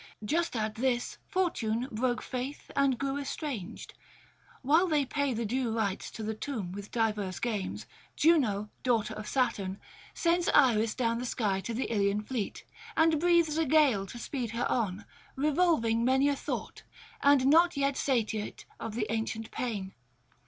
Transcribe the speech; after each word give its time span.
Just 0.25 0.55
at 0.55 0.73
this 0.73 1.19
Fortune 1.27 1.87
broke 1.91 2.23
faith 2.23 2.71
and 2.75 2.97
grew 2.97 3.19
estranged. 3.19 3.93
While 4.63 4.87
they 4.87 5.05
pay 5.05 5.31
the 5.35 5.45
due 5.45 5.71
rites 5.71 6.09
to 6.13 6.23
the 6.23 6.33
tomb 6.33 6.71
with 6.71 6.89
diverse 6.89 7.37
games, 7.39 7.85
Juno, 8.15 8.71
daughter 8.81 9.13
of 9.13 9.27
Saturn, 9.27 9.79
sends 10.15 10.49
Iris 10.55 10.95
down 10.95 11.19
the 11.19 11.25
sky 11.27 11.59
to 11.61 11.73
the 11.75 11.93
Ilian 11.93 12.23
fleet, 12.23 12.65
and 12.97 13.19
breathes 13.19 13.59
a 13.59 13.65
gale 13.67 14.07
to 14.07 14.17
speed 14.17 14.49
her 14.57 14.65
on, 14.71 15.05
revolving 15.35 16.03
many 16.03 16.29
a 16.29 16.35
thought, 16.35 16.81
and 17.21 17.45
not 17.45 17.77
yet 17.77 17.95
satiate 17.95 18.65
of 18.79 18.95
the 18.95 19.05
ancient 19.11 19.51
pain. 19.51 19.93